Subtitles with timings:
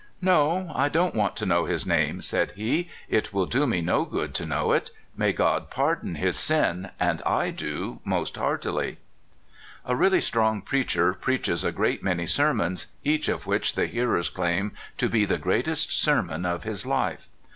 [0.33, 4.03] ''No; I don't want to know his name," said he;*' it will do me no
[4.03, 4.89] good to know it.
[5.15, 8.97] May God par don his sin, as I do most heartily!"
[9.85, 14.71] A really strong preacher preaches a great many sermons, each of which the hearers claim
[14.97, 17.29] to be the greatest sermon of his life.